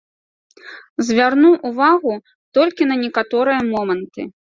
Звярну 1.09 1.51
ўвагу 1.69 2.13
толькі 2.59 2.87
на 2.93 2.97
некаторыя 3.03 3.61
моманты. 3.71 4.21